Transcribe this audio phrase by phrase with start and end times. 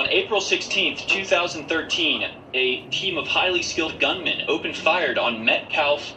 [0.00, 6.14] On April 16th, 2013, a team of highly skilled gunmen opened fire on Metcalf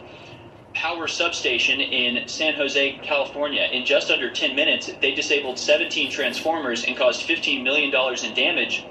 [0.72, 3.68] Power Substation in San Jose, California.
[3.70, 7.92] In just under 10 minutes, they disabled 17 transformers and caused $15 million
[8.24, 8.86] in damage.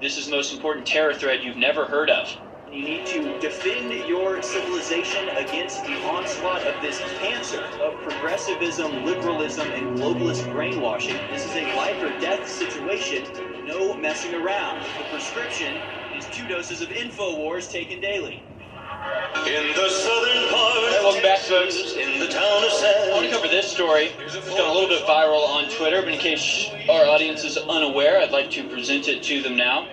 [0.00, 2.34] This is the most important terror threat you've never heard of.
[2.72, 9.68] You need to defend your civilization against the onslaught of this cancer of progressivism, liberalism,
[9.72, 11.16] and globalist brainwashing.
[11.30, 13.24] This is a life or death situation.
[13.68, 14.80] No messing around.
[14.80, 15.76] The prescription
[16.16, 18.42] is two doses of InfoWars taken daily.
[19.46, 21.92] In the southern part Hey, welcome back, folks.
[21.94, 24.08] in the town of I want to cover this story.
[24.20, 28.18] It's gone a little bit viral on Twitter, but in case our audience is unaware,
[28.22, 29.86] I'd like to present it to them now.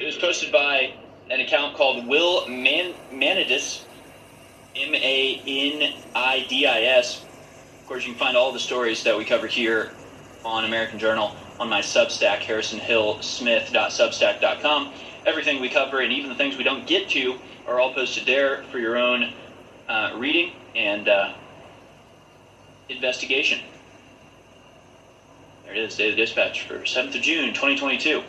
[0.00, 0.94] It was posted by
[1.30, 3.84] an account called Will Man- Manidis,
[4.74, 7.26] M A N I D I S.
[7.82, 9.92] Of course, you can find all the stories that we cover here
[10.46, 14.92] on American Journal on my Substack, harrisonhillsmith.substack.com.
[15.26, 17.36] Everything we cover and even the things we don't get to
[17.66, 19.32] are all posted there for your own
[19.88, 21.32] uh, reading and uh,
[22.88, 23.60] investigation.
[25.64, 28.22] There it is, Daily Dispatch for 7th of June, 2022.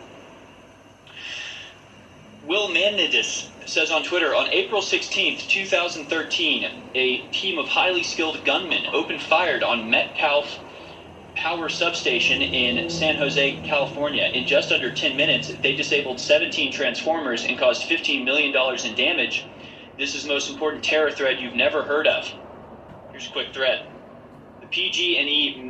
[2.46, 8.88] Will Manidis says on Twitter on April 16th, 2013, a team of highly skilled gunmen
[8.88, 10.60] opened fire on Metcalf
[11.40, 14.30] Power Substation in San Jose, California.
[14.34, 18.54] In just under 10 minutes, they disabled 17 transformers and caused $15 million
[18.86, 19.46] in damage.
[19.98, 22.30] This is the most important terror threat you've never heard of.
[23.12, 23.90] Here's a quick threat.
[24.60, 25.62] The PG&E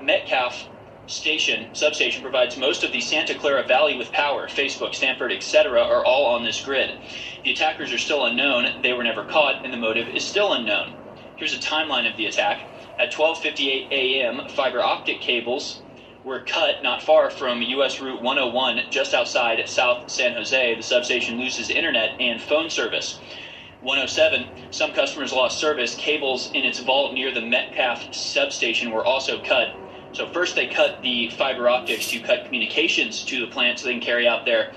[0.00, 0.68] Metcalf
[1.08, 4.46] station substation provides most of the Santa Clara Valley with power.
[4.46, 5.80] Facebook, Stanford, etc.
[5.82, 6.96] are all on this grid.
[7.42, 8.80] The attackers are still unknown.
[8.80, 10.94] They were never caught, and the motive is still unknown.
[11.36, 12.69] Here's a timeline of the attack.
[13.00, 15.80] At 12:58 a.m., fiber optic cables
[16.22, 17.98] were cut not far from U.S.
[17.98, 20.74] Route 101, just outside South San Jose.
[20.74, 23.18] The substation loses internet and phone service.
[23.80, 25.94] 107, some customers lost service.
[25.94, 29.74] Cables in its vault near the Metcalf substation were also cut.
[30.12, 33.94] So first they cut the fiber optics to cut communications to the plant so they
[33.94, 34.74] can carry out their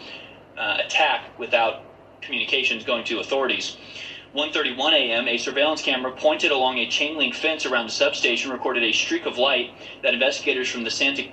[0.57, 1.83] uh, attack without
[2.21, 3.75] communications going to authorities.
[4.35, 8.83] 1:31 a.m., a surveillance camera pointed along a chain link fence around the substation recorded
[8.83, 9.69] a streak of light
[10.01, 11.25] that investigators from the Santa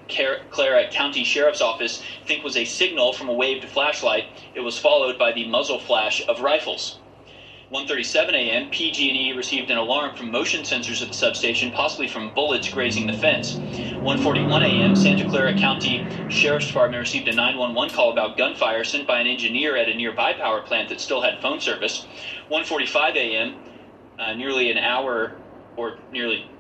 [0.51, 4.27] Clara County Sheriff's Office think was a signal from a waved flashlight.
[4.55, 7.00] It was followed by the muzzle flash of rifles.
[7.73, 12.69] 1:37 a.m., PG&E received an alarm from motion sensors at the substation, possibly from bullets
[12.69, 13.55] grazing the fence.
[13.55, 19.21] 1:41 a.m., Santa Clara County Sheriff's Department received a 911 call about gunfire sent by
[19.21, 22.09] an engineer at a nearby power plant that still had phone service.
[22.51, 23.55] 1:45 a.m.,
[24.19, 25.37] uh, nearly an hour
[25.77, 26.51] or nearly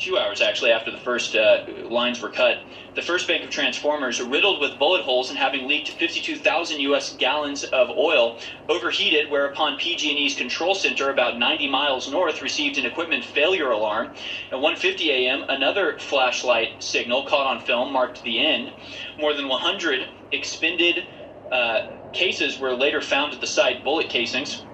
[0.00, 2.56] two hours actually after the first uh, lines were cut.
[2.96, 7.14] The first bank of transformers, riddled with bullet holes and having leaked 52,000 U.S.
[7.16, 9.30] gallons of oil, overheated.
[9.30, 14.14] Whereupon PG&E's control center, about 90 miles north, received an equipment failure alarm.
[14.50, 18.72] At 1:50 a.m., another flashlight signal caught on film marked the end.
[19.18, 21.04] More than 100 expended
[21.52, 21.80] uh,
[22.12, 24.64] cases were later found at the site, bullet casings.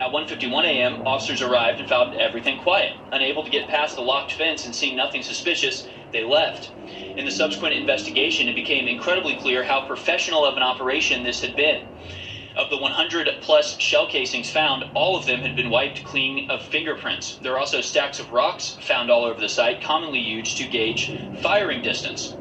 [0.00, 2.92] At 1:51 a.m., officers arrived and found everything quiet.
[3.10, 6.70] Unable to get past the locked fence and seeing nothing suspicious, they left.
[7.16, 11.56] In the subsequent investigation, it became incredibly clear how professional of an operation this had
[11.56, 11.88] been.
[12.54, 16.62] Of the 100 plus shell casings found, all of them had been wiped clean of
[16.62, 17.36] fingerprints.
[17.38, 21.12] There are also stacks of rocks found all over the site, commonly used to gauge
[21.42, 22.36] firing distance.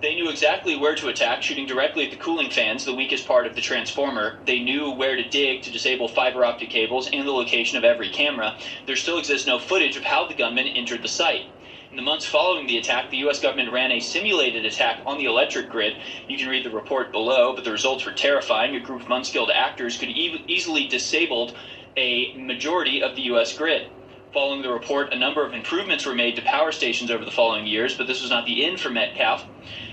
[0.00, 3.46] They knew exactly where to attack, shooting directly at the cooling fans, the weakest part
[3.48, 4.38] of the transformer.
[4.46, 8.08] They knew where to dig to disable fiber optic cables and the location of every
[8.10, 8.54] camera.
[8.86, 11.46] There still exists no footage of how the gunmen entered the site.
[11.90, 13.40] In the months following the attack, the U.S.
[13.40, 15.96] government ran a simulated attack on the electric grid.
[16.28, 18.76] You can read the report below, but the results were terrifying.
[18.76, 21.54] A group of unskilled actors could e- easily disabled
[21.96, 23.52] a majority of the U.S.
[23.54, 23.88] grid.
[24.32, 27.66] Following the report, a number of improvements were made to power stations over the following
[27.66, 29.46] years, but this was not the end for Metcalf.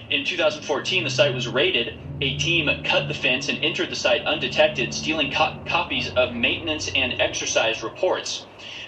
[0.10, 1.96] In 2014, the site was raided.
[2.22, 6.90] A team cut the fence and entered the site undetected, stealing co- copies of maintenance
[6.96, 8.46] and exercise reports.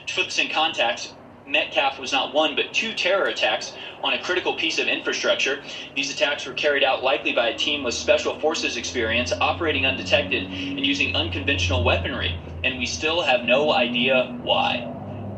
[0.08, 1.16] To put this in context,
[1.46, 3.74] Metcalf was not one but two terror attacks
[4.04, 5.60] on a critical piece of infrastructure.
[5.96, 10.48] These attacks were carried out likely by a team with special forces experience, operating undetected
[10.78, 14.84] and using unconventional weaponry, and we still have no idea why.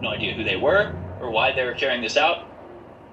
[0.01, 0.91] No idea who they were
[1.21, 2.37] or why they were carrying this out,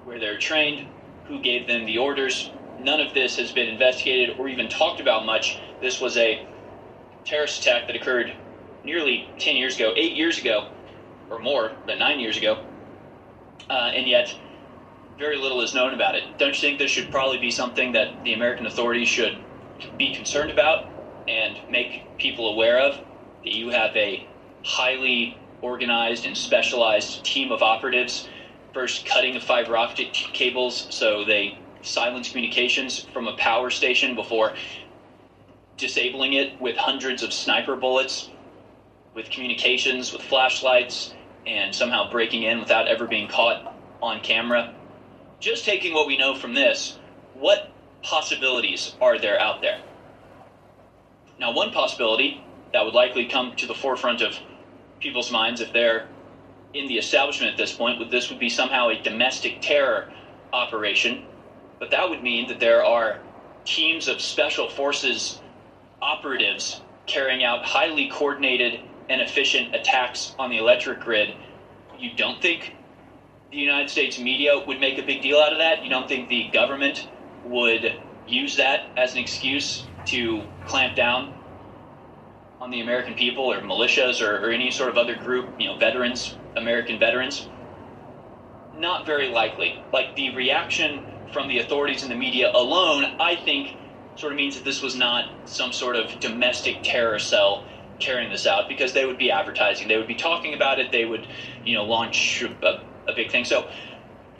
[0.05, 0.87] where they're trained,
[1.27, 2.51] who gave them the orders.
[2.79, 5.59] None of this has been investigated or even talked about much.
[5.81, 6.47] This was a
[7.25, 8.33] terrorist attack that occurred
[8.83, 10.69] nearly 10 years ago, eight years ago,
[11.29, 12.57] or more than nine years ago,
[13.69, 14.33] uh, and yet
[15.19, 16.23] very little is known about it.
[16.37, 19.37] Don't you think this should probably be something that the American authorities should
[19.97, 20.85] be concerned about
[21.27, 22.93] and make people aware of
[23.43, 24.25] that you have a
[24.63, 28.27] highly organized and specialized team of operatives
[28.73, 34.53] first cutting the fiber optic cables so they silence communications from a power station before
[35.77, 38.29] disabling it with hundreds of sniper bullets,
[39.13, 41.13] with communications, with flashlights,
[41.45, 44.73] and somehow breaking in without ever being caught on camera.
[45.39, 46.97] Just taking what we know from this,
[47.35, 47.69] what
[48.01, 49.79] possibilities are there out there?
[51.39, 52.43] Now, one possibility
[52.73, 54.35] that would likely come to the forefront of
[54.99, 56.07] people's minds if they're
[56.73, 60.09] in the establishment at this point would this would be somehow a domestic terror
[60.53, 61.25] operation
[61.79, 63.19] but that would mean that there are
[63.65, 65.41] teams of special forces
[66.01, 71.35] operatives carrying out highly coordinated and efficient attacks on the electric grid.
[71.97, 72.73] You don't think
[73.51, 75.83] the United States media would make a big deal out of that?
[75.83, 77.09] You don't think the government
[77.43, 81.36] would use that as an excuse to clamp down
[82.59, 85.77] on the American people or militias or, or any sort of other group, you know,
[85.77, 87.49] veterans, American veterans?
[88.73, 89.75] Not very likely.
[89.93, 93.69] Like the reaction from the authorities and the media alone, I think
[94.15, 97.65] sort of means that this was not some sort of domestic terror cell
[97.99, 101.05] carrying this out because they would be advertising, they would be talking about it, they
[101.05, 101.27] would,
[101.63, 102.67] you know, launch a,
[103.07, 103.45] a big thing.
[103.45, 103.67] So,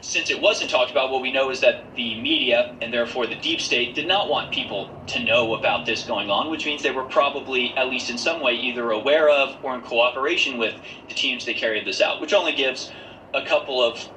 [0.02, 3.36] since it wasn't talked about, what we know is that the media and therefore the
[3.36, 6.92] deep state did not want people to know about this going on, which means they
[6.92, 10.76] were probably, at least in some way, either aware of or in cooperation with
[11.10, 12.92] the teams that carried this out, which only gives
[13.34, 14.08] a couple of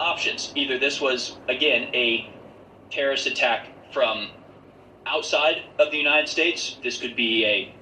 [0.00, 0.52] options.
[0.54, 2.30] Either this was, again, a
[2.90, 4.30] terrorist attack from
[5.06, 7.76] outside of the United States, this could be a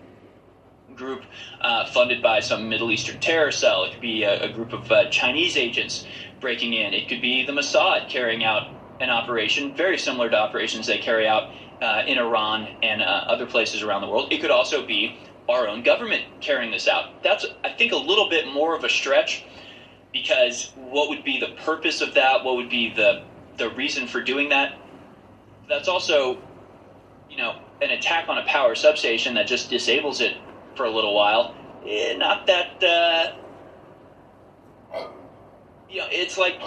[1.01, 1.25] group
[1.63, 4.91] uh, funded by some Middle Eastern terror cell, it could be a, a group of
[4.93, 6.07] uh, Chinese agents
[6.41, 8.69] breaking in, it could be the Mossad carrying out
[9.01, 11.51] an operation very similar to operations they carry out
[11.83, 14.29] uh, in Iran and uh, other places around the world.
[14.31, 15.19] It could also be
[15.49, 17.23] our own government carrying this out.
[17.23, 19.45] That's, I think, a little bit more of a stretch
[20.13, 22.45] because what would be the purpose of that?
[22.45, 23.23] What would be the
[23.59, 24.75] the reason for doing that?
[25.69, 26.39] That's also,
[27.29, 30.35] you know, an attack on a power substation that just disables it
[30.81, 31.55] for a little while.
[31.87, 33.33] Eh, not that, uh,
[35.91, 36.59] you know, it's like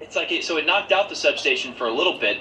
[0.00, 2.38] it's like it, so it knocked out the substation for a little bit,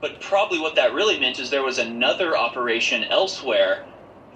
[0.00, 3.84] but probably what that really meant is there was another operation elsewhere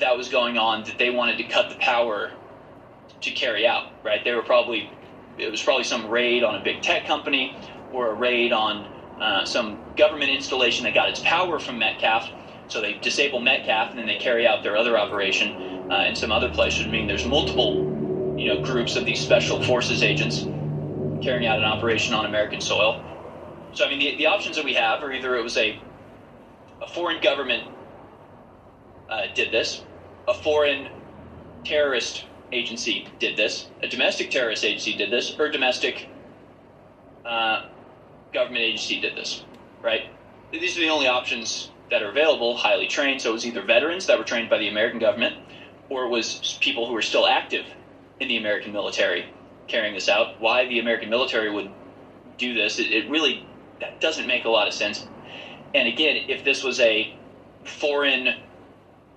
[0.00, 2.30] that was going on that they wanted to cut the power
[3.22, 3.90] to carry out.
[4.04, 4.22] Right?
[4.22, 4.90] They were probably
[5.38, 7.56] it was probably some raid on a big tech company
[7.90, 8.84] or a raid on
[9.18, 12.28] uh, some government installation that got its power from Metcalf.
[12.68, 16.32] So they disable Metcalf and then they carry out their other operation uh, in some
[16.32, 16.80] other place.
[16.80, 20.48] I mean, there's multiple, you know, groups of these special forces agents
[21.22, 23.02] carrying out an operation on American soil.
[23.72, 25.82] So I mean, the, the options that we have are either it was a
[26.82, 27.64] a foreign government
[29.08, 29.84] uh, did this,
[30.28, 30.88] a foreign
[31.64, 36.08] terrorist agency did this, a domestic terrorist agency did this, or a domestic
[37.24, 37.62] uh,
[38.32, 39.46] government agency did this,
[39.82, 40.02] right?
[40.52, 43.20] These are the only options that are available, highly trained.
[43.20, 45.36] So it was either veterans that were trained by the American government,
[45.90, 47.66] or it was people who were still active
[48.18, 49.26] in the American military
[49.68, 50.40] carrying this out.
[50.40, 51.70] Why the American military would
[52.38, 53.46] do this, it, it really
[53.80, 55.06] that doesn't make a lot of sense.
[55.74, 57.14] And again, if this was a
[57.64, 58.40] foreign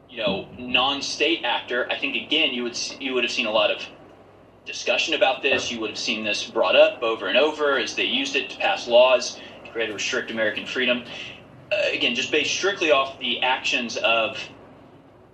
[0.10, 3.71] you know, non-state actor, I think again you would you would have seen a lot
[3.71, 3.81] of
[4.66, 5.71] discussion about this.
[5.71, 8.57] You would have seen this brought up over and over as they used it to
[8.57, 11.06] pass laws to create a restrict American freedom.
[11.75, 14.37] Uh, again, just based strictly off the actions of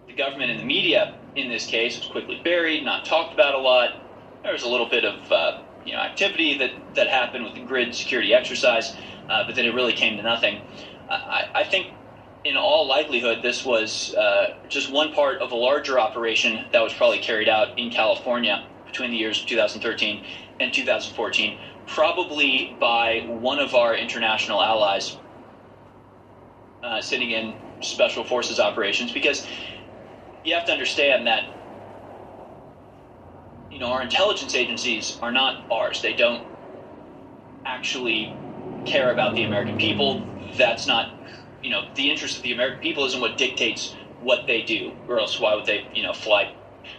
[0.08, 3.58] the government and the media in this case, was quickly buried, not talked about a
[3.58, 3.96] lot.
[4.44, 7.62] There was a little bit of uh, you know activity that that happened with the
[7.62, 8.94] grid security exercise,
[9.30, 10.62] uh, but then it really came to nothing.
[11.10, 11.88] I, I think
[12.44, 16.94] in all likelihood, this was uh, just one part of a larger operation that was
[16.94, 20.26] probably carried out in California between the years of 2013
[20.60, 25.18] and 2014, probably by one of our international allies
[26.84, 29.12] uh, sitting in special forces operations.
[29.12, 29.48] Because
[30.44, 31.44] you have to understand that
[33.70, 36.44] you know our intelligence agencies are not ours; they don't
[37.66, 38.34] actually
[38.86, 40.24] care about the American people.
[40.58, 41.14] That's not
[41.62, 45.20] you know, the interest of the American people isn't what dictates what they do, or
[45.20, 46.54] else why would they, you know, fly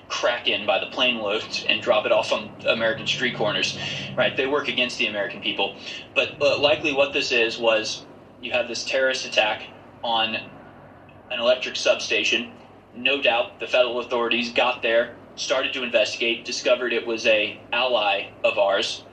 [0.08, 3.78] crack in by the plane loads and drop it off on American street corners,
[4.16, 4.36] right?
[4.36, 5.76] They work against the American people.
[6.14, 8.04] But, but likely what this is was
[8.42, 9.68] you have this terrorist attack
[10.02, 12.52] on an electric substation.
[12.94, 18.30] No doubt the federal authorities got there, started to investigate, discovered it was a ally
[18.44, 19.04] of ours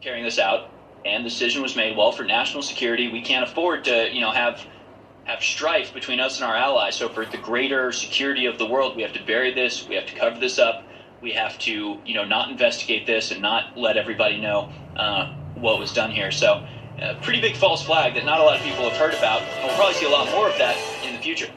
[0.00, 0.70] carrying this out,
[1.04, 1.96] and the decision was made.
[1.96, 4.64] Well, for national security, we can't afford to, you know, have
[5.24, 6.96] have strife between us and our allies.
[6.96, 9.86] So for the greater security of the world, we have to bury this.
[9.86, 10.84] We have to cover this up.
[11.20, 15.78] We have to, you know, not investigate this and not let everybody know uh, what
[15.78, 16.30] was done here.
[16.30, 16.64] So,
[17.00, 19.42] a pretty big false flag that not a lot of people have heard about.
[19.42, 21.50] And we'll probably see a lot more of that in the future.